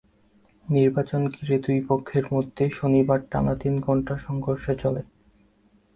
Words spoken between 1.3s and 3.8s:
ঘিরে দুই পক্ষের মধ্যে শনিবার টানা তিন